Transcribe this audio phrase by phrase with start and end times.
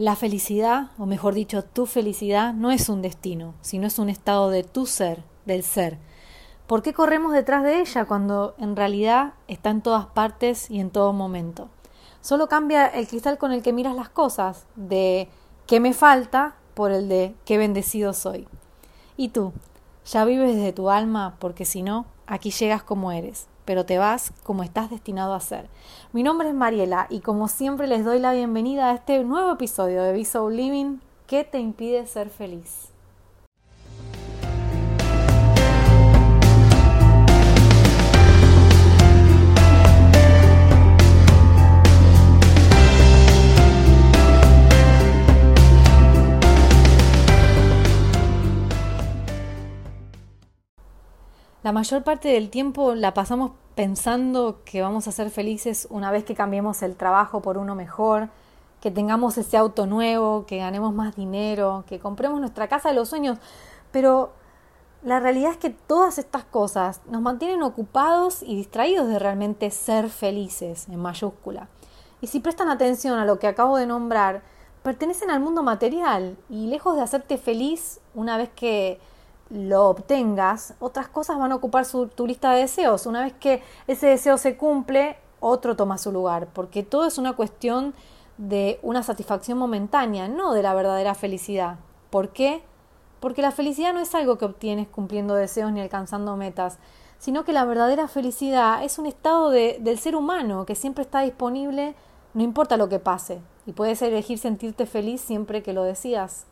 [0.00, 4.48] La felicidad, o mejor dicho, tu felicidad, no es un destino, sino es un estado
[4.48, 5.98] de tu ser, del ser.
[6.66, 10.88] ¿Por qué corremos detrás de ella cuando en realidad está en todas partes y en
[10.88, 11.68] todo momento?
[12.22, 15.28] Solo cambia el cristal con el que miras las cosas, de
[15.66, 18.48] qué me falta por el de qué bendecido soy.
[19.18, 19.52] ¿Y tú?
[20.06, 21.36] ¿Ya vives desde tu alma?
[21.38, 25.68] Porque si no, aquí llegas como eres pero te vas como estás destinado a ser.
[26.12, 30.02] Mi nombre es Mariela y como siempre les doy la bienvenida a este nuevo episodio
[30.02, 30.98] de Be Living
[31.30, 32.89] ¿Qué te impide ser feliz?
[51.70, 56.24] La mayor parte del tiempo la pasamos pensando que vamos a ser felices una vez
[56.24, 58.28] que cambiemos el trabajo por uno mejor,
[58.80, 63.08] que tengamos ese auto nuevo, que ganemos más dinero, que compremos nuestra casa de los
[63.08, 63.38] sueños,
[63.92, 64.32] pero
[65.04, 70.10] la realidad es que todas estas cosas nos mantienen ocupados y distraídos de realmente ser
[70.10, 71.68] felices, en mayúscula.
[72.20, 74.42] Y si prestan atención a lo que acabo de nombrar,
[74.82, 78.98] pertenecen al mundo material y lejos de hacerte feliz una vez que
[79.50, 83.06] lo obtengas, otras cosas van a ocupar tu lista de deseos.
[83.06, 87.32] Una vez que ese deseo se cumple, otro toma su lugar, porque todo es una
[87.32, 87.94] cuestión
[88.38, 91.76] de una satisfacción momentánea, no de la verdadera felicidad.
[92.10, 92.62] ¿Por qué?
[93.18, 96.78] Porque la felicidad no es algo que obtienes cumpliendo deseos ni alcanzando metas,
[97.18, 101.94] sino que la verdadera felicidad es un estado del ser humano que siempre está disponible,
[102.32, 106.46] no importa lo que pase, y puedes elegir sentirte feliz siempre que lo decidas.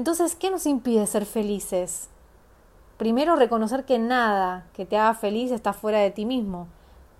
[0.00, 2.08] Entonces, ¿qué nos impide ser felices?
[2.96, 6.68] Primero, reconocer que nada que te haga feliz está fuera de ti mismo,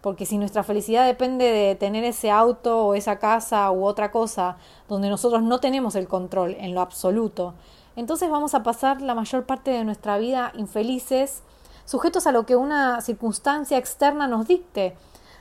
[0.00, 4.56] porque si nuestra felicidad depende de tener ese auto o esa casa u otra cosa
[4.88, 7.52] donde nosotros no tenemos el control en lo absoluto,
[7.96, 11.42] entonces vamos a pasar la mayor parte de nuestra vida infelices,
[11.84, 14.96] sujetos a lo que una circunstancia externa nos dicte.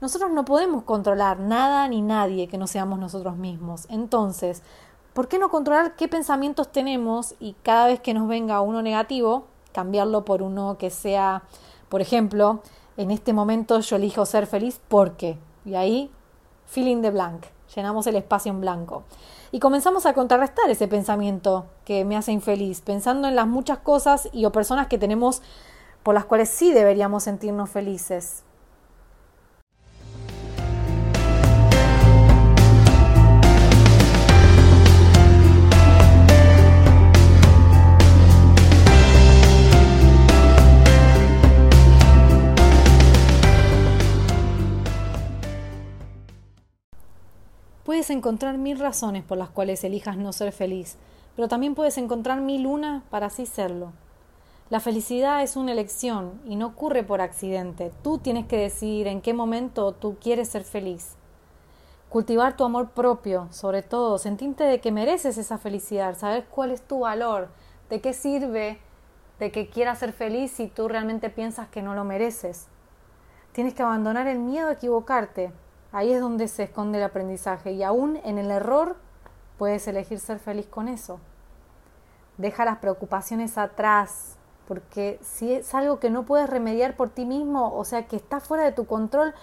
[0.00, 3.86] Nosotros no podemos controlar nada ni nadie que no seamos nosotros mismos.
[3.88, 4.64] Entonces,
[5.12, 9.46] ¿por qué no controlar qué pensamientos tenemos y cada vez que nos venga uno negativo,
[9.72, 11.42] cambiarlo por uno que sea,
[11.88, 12.62] por ejemplo,
[12.96, 16.10] en este momento yo elijo ser feliz porque, y ahí,
[16.66, 19.04] feeling the blank, llenamos el espacio en blanco.
[19.52, 24.28] Y comenzamos a contrarrestar ese pensamiento que me hace infeliz, pensando en las muchas cosas
[24.32, 25.42] y o personas que tenemos
[26.02, 28.44] por las cuales sí deberíamos sentirnos felices.
[48.00, 50.96] Puedes encontrar mil razones por las cuales elijas no ser feliz,
[51.36, 53.92] pero también puedes encontrar mil una para así serlo.
[54.70, 57.92] La felicidad es una elección y no ocurre por accidente.
[58.02, 61.16] Tú tienes que decidir en qué momento tú quieres ser feliz.
[62.08, 66.80] Cultivar tu amor propio, sobre todo, sentirte de que mereces esa felicidad, saber cuál es
[66.80, 67.50] tu valor,
[67.90, 68.78] de qué sirve
[69.38, 72.66] de que quieras ser feliz si tú realmente piensas que no lo mereces.
[73.52, 75.52] Tienes que abandonar el miedo a equivocarte,
[75.92, 78.96] Ahí es donde se esconde el aprendizaje y aún en el error
[79.58, 81.20] puedes elegir ser feliz con eso.
[82.38, 84.36] Deja las preocupaciones atrás,
[84.68, 88.40] porque si es algo que no puedes remediar por ti mismo, o sea, que está
[88.40, 89.34] fuera de tu control,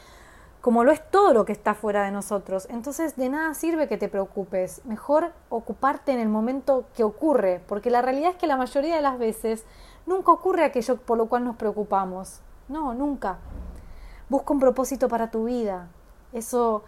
[0.61, 3.97] como lo es todo lo que está fuera de nosotros, entonces de nada sirve que
[3.97, 4.83] te preocupes.
[4.85, 9.01] Mejor ocuparte en el momento que ocurre, porque la realidad es que la mayoría de
[9.01, 9.65] las veces
[10.05, 12.41] nunca ocurre aquello por lo cual nos preocupamos.
[12.69, 13.37] No, nunca.
[14.29, 15.89] Busca un propósito para tu vida,
[16.33, 16.83] eso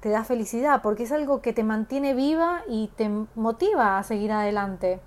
[0.00, 4.32] te da felicidad porque es algo que te mantiene viva y te motiva a seguir
[4.32, 5.00] adelante.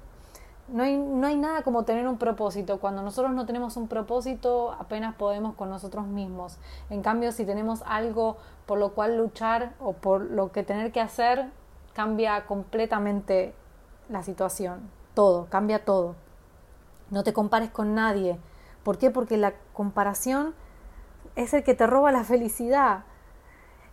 [0.67, 2.79] No hay, no hay nada como tener un propósito.
[2.79, 6.57] Cuando nosotros no tenemos un propósito, apenas podemos con nosotros mismos.
[6.89, 11.01] En cambio, si tenemos algo por lo cual luchar o por lo que tener que
[11.01, 11.51] hacer,
[11.93, 13.53] cambia completamente
[14.09, 14.89] la situación.
[15.13, 16.15] Todo, cambia todo.
[17.11, 18.39] No te compares con nadie.
[18.83, 19.11] ¿Por qué?
[19.11, 20.55] Porque la comparación
[21.35, 23.03] es el que te roba la felicidad.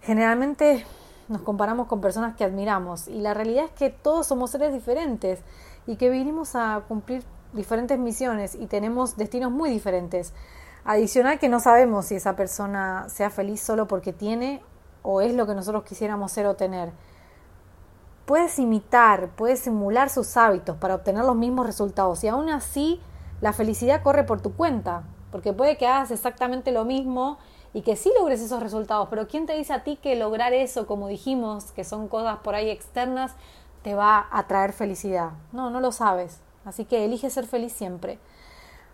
[0.03, 0.85] Generalmente
[1.29, 5.41] nos comparamos con personas que admiramos y la realidad es que todos somos seres diferentes
[5.87, 7.23] y que vinimos a cumplir
[7.53, 10.35] diferentes misiones y tenemos destinos muy diferentes.
[10.85, 14.61] Adicional que no sabemos si esa persona sea feliz solo porque tiene
[15.03, 16.91] o es lo que nosotros quisiéramos ser o tener.
[18.27, 23.01] Puedes imitar, puedes simular sus hábitos para obtener los mismos resultados y aún así
[23.41, 27.39] la felicidad corre por tu cuenta, porque puede que hagas exactamente lo mismo
[27.75, 30.87] y que sí logres esos resultados, pero ¿quién te dice a ti que lograr eso,
[30.87, 33.35] como dijimos, que son cosas por ahí externas,
[33.83, 35.31] te va a traer felicidad.
[35.53, 36.41] No, no lo sabes.
[36.65, 38.19] Así que elige ser feliz siempre.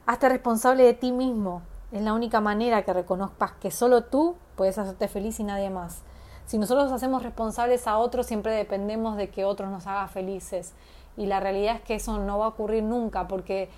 [0.06, 1.62] Hazte responsable de ti mismo.
[1.92, 6.02] Es la única manera que reconozcas que solo tú puedes hacerte feliz y nadie más.
[6.46, 10.72] Si nosotros nos hacemos responsables a otros, siempre dependemos de que otros nos hagan felices.
[11.16, 13.68] Y la realidad es que eso no va a ocurrir nunca porque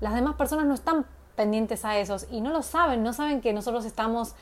[0.00, 1.06] las demás personas no están
[1.36, 4.34] pendientes a esos y no lo saben, no saben que nosotros estamos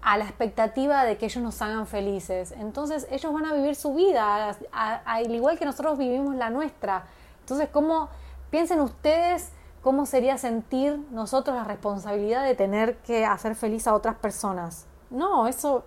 [0.00, 2.52] a la expectativa de que ellos nos hagan felices.
[2.52, 7.04] Entonces ellos van a vivir su vida, al igual que nosotros vivimos la nuestra.
[7.40, 8.08] Entonces, ¿cómo
[8.50, 9.50] piensen ustedes
[9.82, 14.86] cómo sería sentir nosotros la responsabilidad de tener que hacer feliz a otras personas?
[15.10, 15.84] No, eso,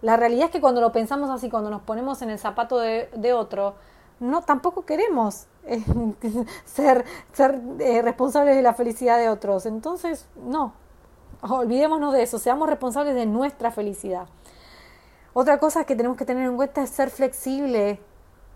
[0.00, 3.10] la realidad es que cuando lo pensamos así, cuando nos ponemos en el zapato de,
[3.14, 3.74] de otro,
[4.20, 5.46] no, tampoco queremos
[6.64, 9.66] ser, ser eh, responsables de la felicidad de otros.
[9.66, 10.72] Entonces, no,
[11.42, 14.26] olvidémonos de eso, seamos responsables de nuestra felicidad.
[15.32, 18.00] Otra cosa que tenemos que tener en cuenta es ser flexible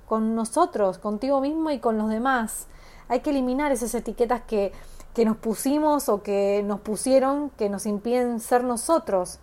[0.06, 2.66] con nosotros, contigo mismo y con los demás.
[3.08, 4.72] Hay que eliminar esas etiquetas que,
[5.14, 9.38] que nos pusimos o que nos pusieron que nos impiden ser nosotros.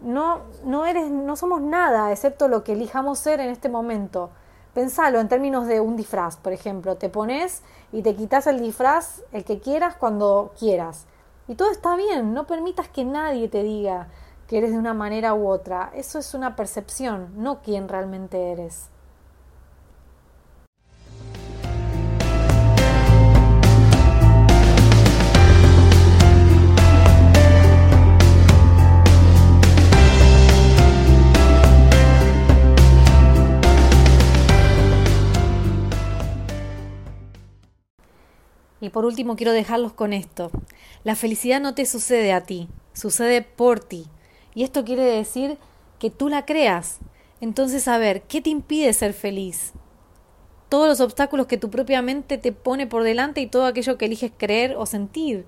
[0.00, 4.30] No, no, eres, no somos nada excepto lo que elijamos ser en este momento.
[4.74, 6.96] Pensalo en términos de un disfraz, por ejemplo.
[6.96, 11.06] Te pones y te quitas el disfraz, el que quieras, cuando quieras.
[11.46, 14.08] Y todo está bien, no permitas que nadie te diga
[14.46, 15.90] que eres de una manera u otra.
[15.94, 18.91] Eso es una percepción, no quién realmente eres.
[38.92, 40.50] Por último quiero dejarlos con esto.
[41.02, 44.06] La felicidad no te sucede a ti, sucede por ti.
[44.54, 45.58] Y esto quiere decir
[45.98, 46.98] que tú la creas.
[47.40, 49.72] Entonces, a ver, ¿qué te impide ser feliz?
[50.68, 54.04] Todos los obstáculos que tu propia mente te pone por delante y todo aquello que
[54.04, 55.46] eliges creer o sentir.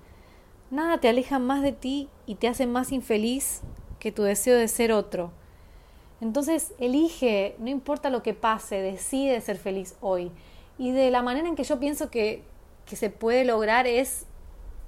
[0.71, 3.61] Nada te aleja más de ti y te hace más infeliz
[4.01, 5.33] que tu deseo de ser otro.
[6.21, 10.31] Entonces, elige, no importa lo que pase, decide ser feliz hoy.
[10.79, 12.43] Y de la manera en que yo pienso que
[12.87, 14.27] que se puede lograr es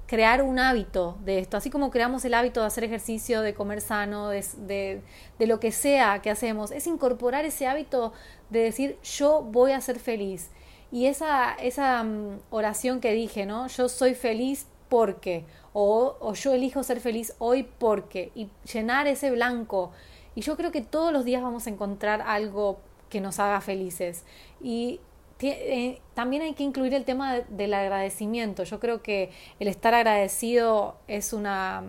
[0.07, 3.81] crear un hábito de esto, así como creamos el hábito de hacer ejercicio, de comer
[3.81, 4.45] sano, de,
[5.39, 8.13] de, lo que sea que hacemos, es incorporar ese hábito
[8.51, 10.51] de decir yo voy a ser feliz.
[10.93, 13.67] Y esa, esa mm, oración que dije, ¿no?
[13.67, 19.33] Yo soy feliz porque, o, o yo elijo ser feliz hoy porque, y llenar ese
[19.33, 19.91] blanco.
[20.37, 24.25] Y yo creo que todos los días vamos a encontrar algo que nos haga felices.
[24.63, 25.01] Y
[25.41, 28.65] eh, también hay que incluir el tema del agradecimiento.
[28.65, 31.83] Yo creo que el estar agradecido es una,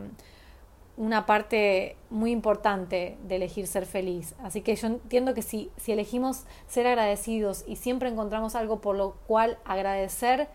[0.98, 4.36] una parte muy importante de elegir ser feliz.
[4.44, 8.96] Así que yo entiendo que si, si elegimos ser agradecidos y siempre encontramos algo por
[8.96, 10.50] lo cual agradecer,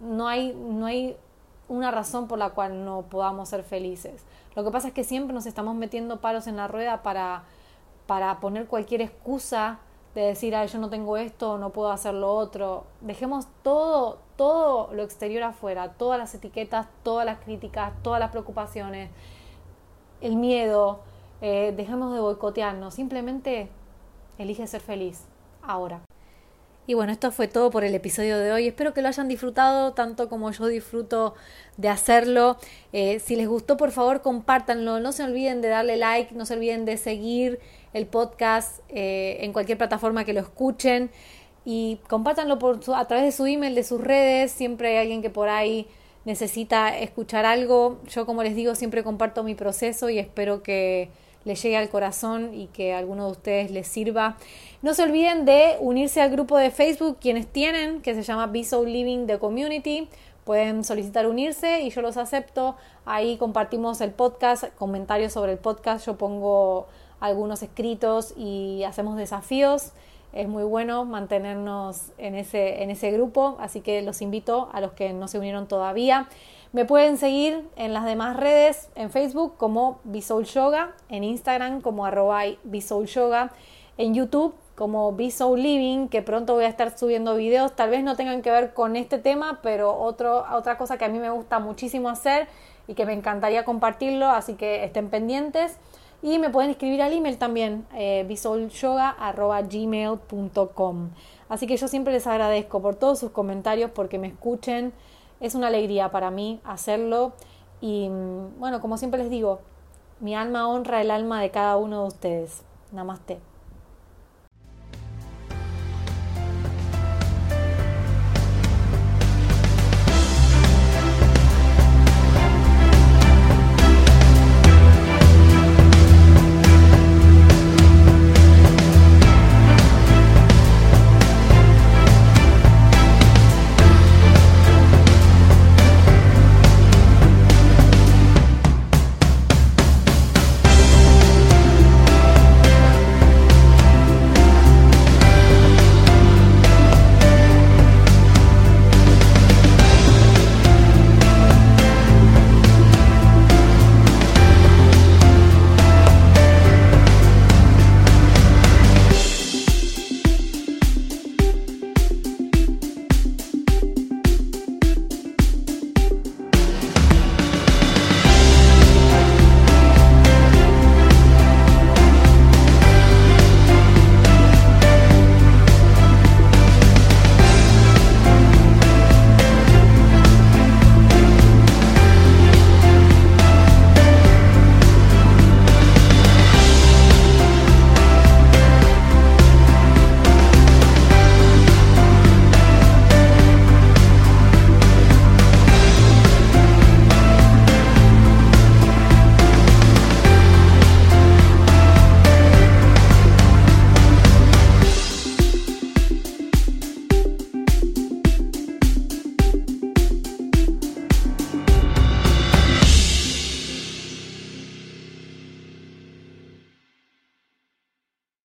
[0.00, 1.16] no hay, no hay
[1.68, 4.22] una razón por la cual no podamos ser felices.
[4.54, 7.44] Lo que pasa es que siempre nos estamos metiendo palos en la rueda para,
[8.06, 9.78] para poner cualquier excusa
[10.14, 12.84] de decir, ay, yo no tengo esto, no puedo hacer lo otro.
[13.00, 19.10] Dejemos todo, todo lo exterior afuera, todas las etiquetas, todas las críticas, todas las preocupaciones,
[20.20, 21.00] el miedo.
[21.40, 23.68] Eh, dejemos de boicotearnos, simplemente
[24.38, 25.24] elige ser feliz
[25.62, 26.00] ahora.
[26.86, 28.68] Y bueno, esto fue todo por el episodio de hoy.
[28.68, 31.34] Espero que lo hayan disfrutado tanto como yo disfruto
[31.78, 32.58] de hacerlo.
[32.92, 35.00] Eh, si les gustó, por favor, compártanlo.
[35.00, 37.58] No se olviden de darle like, no se olviden de seguir
[37.94, 41.10] el podcast eh, en cualquier plataforma que lo escuchen
[41.64, 44.52] y compártanlo por a través de su email, de sus redes.
[44.52, 45.86] Siempre hay alguien que por ahí
[46.24, 48.00] necesita escuchar algo.
[48.08, 51.08] Yo, como les digo, siempre comparto mi proceso y espero que
[51.44, 54.36] les llegue al corazón y que a alguno de ustedes les sirva.
[54.82, 58.66] No se olviden de unirse al grupo de Facebook, quienes tienen, que se llama Be
[58.86, 60.08] Living the Community.
[60.44, 62.76] Pueden solicitar unirse y yo los acepto.
[63.06, 66.06] Ahí compartimos el podcast, comentarios sobre el podcast.
[66.06, 66.86] Yo pongo
[67.24, 69.92] algunos escritos y hacemos desafíos.
[70.32, 74.92] Es muy bueno mantenernos en ese, en ese grupo, así que los invito a los
[74.92, 76.28] que no se unieron todavía.
[76.72, 82.04] Me pueden seguir en las demás redes, en Facebook como Bisoul Yoga, en Instagram como
[82.04, 83.52] arroba Yoga,
[83.96, 88.16] en YouTube como Bisoul Living, que pronto voy a estar subiendo videos, tal vez no
[88.16, 91.60] tengan que ver con este tema, pero otro, otra cosa que a mí me gusta
[91.60, 92.48] muchísimo hacer
[92.88, 95.78] y que me encantaría compartirlo, así que estén pendientes.
[96.24, 98.24] Y me pueden escribir al email también, eh,
[101.50, 104.94] Así que yo siempre les agradezco por todos sus comentarios, porque me escuchen.
[105.40, 107.34] Es una alegría para mí hacerlo.
[107.82, 109.60] Y mm, bueno, como siempre les digo,
[110.20, 112.62] mi alma honra el alma de cada uno de ustedes.
[112.90, 113.38] Namaste.